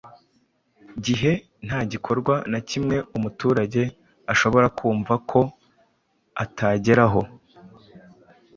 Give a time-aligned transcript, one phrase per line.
[1.05, 1.31] gihe.
[1.65, 3.81] Nta gikorwa na kimwe umuturage
[4.33, 5.39] ashobora kumva ko
[6.43, 7.21] atageraho